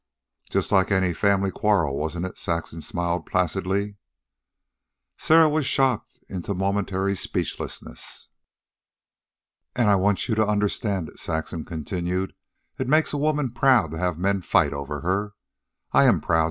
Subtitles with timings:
[0.49, 3.97] "Just like any family quarrel, wasn't it?" Saxon smiled placidly.
[5.19, 8.27] Sarah was shocked into momentary speechlessness.
[9.75, 12.33] "And I want you to understand it," Saxon continued.
[12.79, 15.35] "It makes a woman proud to have men fight over her.
[15.91, 16.39] I am proud.